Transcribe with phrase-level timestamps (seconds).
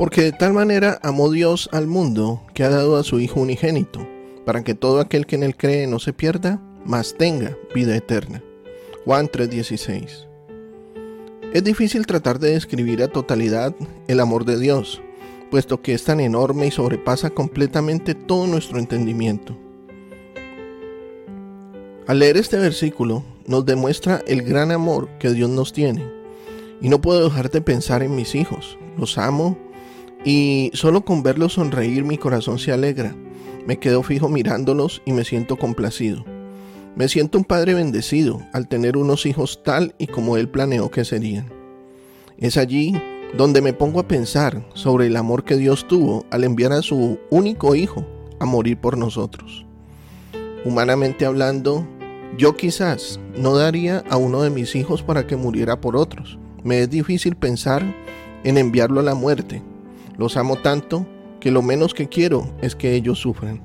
[0.00, 4.08] Porque de tal manera amó Dios al mundo que ha dado a su Hijo unigénito,
[4.46, 8.42] para que todo aquel que en él cree no se pierda, mas tenga vida eterna.
[9.04, 10.26] Juan 3:16
[11.52, 13.74] Es difícil tratar de describir a totalidad
[14.08, 15.02] el amor de Dios,
[15.50, 19.54] puesto que es tan enorme y sobrepasa completamente todo nuestro entendimiento.
[22.06, 26.10] Al leer este versículo nos demuestra el gran amor que Dios nos tiene.
[26.80, 28.78] Y no puedo dejar de pensar en mis hijos.
[28.96, 29.58] Los amo
[30.24, 33.14] y solo con verlos sonreír mi corazón se alegra.
[33.66, 36.24] Me quedo fijo mirándolos y me siento complacido.
[36.96, 41.04] Me siento un padre bendecido al tener unos hijos tal y como él planeó que
[41.04, 41.50] serían.
[42.38, 43.00] Es allí
[43.36, 47.18] donde me pongo a pensar sobre el amor que Dios tuvo al enviar a su
[47.30, 48.04] único hijo
[48.40, 49.64] a morir por nosotros.
[50.64, 51.86] Humanamente hablando,
[52.36, 56.38] yo quizás no daría a uno de mis hijos para que muriera por otros.
[56.64, 57.82] Me es difícil pensar
[58.44, 59.62] en enviarlo a la muerte.
[60.16, 61.06] Los amo tanto
[61.40, 63.60] que lo menos que quiero es que ellos sufran.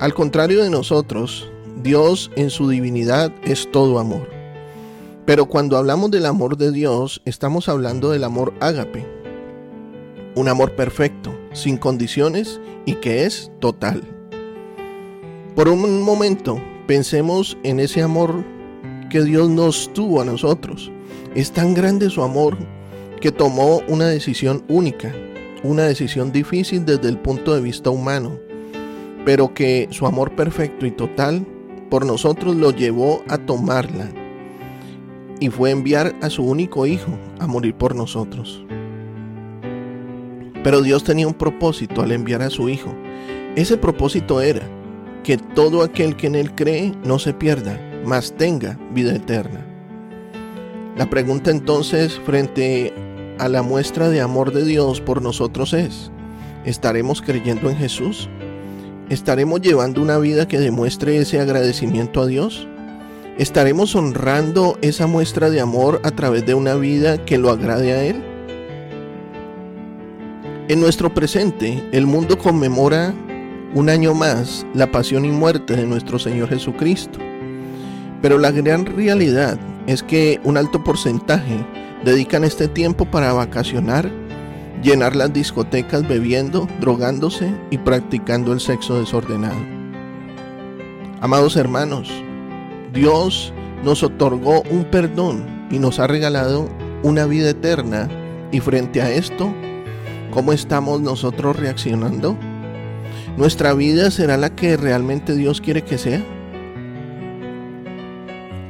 [0.00, 1.50] Al contrario de nosotros,
[1.82, 4.28] Dios en su divinidad es todo amor.
[5.26, 9.06] Pero cuando hablamos del amor de Dios, estamos hablando del amor ágape.
[10.34, 14.02] Un amor perfecto, sin condiciones y que es total.
[15.54, 18.44] Por un momento, pensemos en ese amor
[19.10, 20.90] que Dios nos tuvo a nosotros.
[21.34, 22.56] Es tan grande su amor
[23.20, 25.12] que tomó una decisión única,
[25.62, 28.38] una decisión difícil desde el punto de vista humano,
[29.24, 31.46] pero que su amor perfecto y total
[31.90, 34.08] por nosotros lo llevó a tomarla
[35.40, 38.64] y fue enviar a su único hijo a morir por nosotros.
[40.62, 42.92] Pero Dios tenía un propósito al enviar a su hijo.
[43.56, 44.68] Ese propósito era
[45.22, 49.64] que todo aquel que en él cree no se pierda, mas tenga vida eterna.
[50.96, 52.92] La pregunta entonces frente
[53.38, 56.10] a la muestra de amor de Dios por nosotros es,
[56.64, 58.28] ¿estaremos creyendo en Jesús?
[59.08, 62.68] ¿Estaremos llevando una vida que demuestre ese agradecimiento a Dios?
[63.38, 68.02] ¿Estaremos honrando esa muestra de amor a través de una vida que lo agrade a
[68.02, 68.22] Él?
[70.68, 73.14] En nuestro presente, el mundo conmemora
[73.74, 77.18] un año más la pasión y muerte de nuestro Señor Jesucristo.
[78.20, 81.64] Pero la gran realidad es que un alto porcentaje
[82.04, 84.10] dedican este tiempo para vacacionar,
[84.82, 89.58] llenar las discotecas bebiendo, drogándose y practicando el sexo desordenado.
[91.20, 92.10] Amados hermanos,
[92.92, 93.52] Dios
[93.84, 96.68] nos otorgó un perdón y nos ha regalado
[97.02, 98.08] una vida eterna
[98.50, 99.52] y frente a esto,
[100.30, 102.36] ¿cómo estamos nosotros reaccionando?
[103.36, 106.22] ¿Nuestra vida será la que realmente Dios quiere que sea?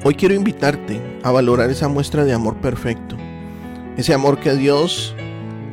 [0.08, 3.14] Hoy quiero invitarte a valorar esa muestra de amor perfecto,
[3.98, 5.14] ese amor que Dios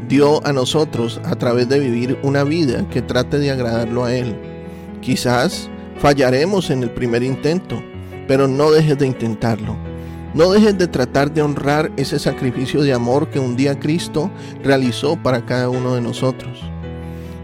[0.09, 4.35] dio a nosotros a través de vivir una vida que trate de agradarlo a Él.
[5.00, 5.69] Quizás
[6.00, 7.81] fallaremos en el primer intento,
[8.28, 9.78] pero no dejes de intentarlo.
[10.34, 14.29] No dejes de tratar de honrar ese sacrificio de amor que un día Cristo
[14.62, 16.62] realizó para cada uno de nosotros.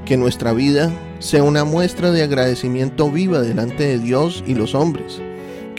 [0.04, 5.22] Que nuestra vida sea una muestra de agradecimiento viva delante de Dios y los hombres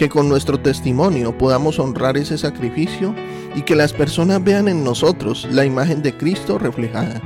[0.03, 3.15] que con nuestro testimonio podamos honrar ese sacrificio
[3.55, 7.23] y que las personas vean en nosotros la imagen de Cristo reflejada.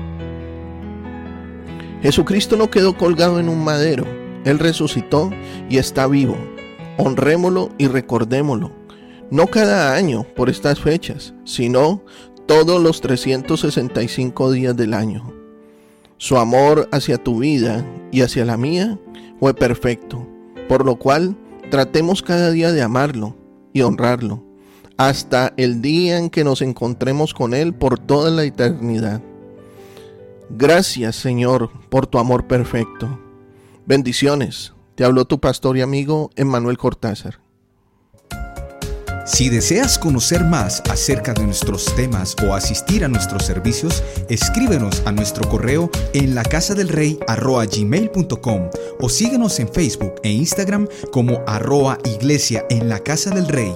[2.02, 4.04] Jesucristo no quedó colgado en un madero,
[4.44, 5.30] Él resucitó
[5.70, 6.36] y está vivo.
[6.98, 8.70] Honrémoslo y recordémoslo,
[9.30, 12.02] no cada año por estas fechas, sino
[12.44, 15.32] todos los 365 días del año.
[16.18, 17.82] Su amor hacia tu vida
[18.12, 18.98] y hacia la mía
[19.40, 20.28] fue perfecto,
[20.68, 21.38] por lo cual
[21.70, 23.34] Tratemos cada día de amarlo
[23.72, 24.44] y honrarlo,
[24.96, 29.20] hasta el día en que nos encontremos con Él por toda la eternidad.
[30.48, 33.18] Gracias Señor por tu amor perfecto.
[33.84, 34.74] Bendiciones.
[34.94, 37.45] Te habló tu pastor y amigo Emmanuel Cortázar.
[39.26, 45.10] Si deseas conocer más acerca de nuestros temas o asistir a nuestros servicios, escríbenos a
[45.10, 48.70] nuestro correo en la casa del rey gmail.com
[49.00, 53.74] o síguenos en Facebook e Instagram como arroa iglesia en la casa del rey.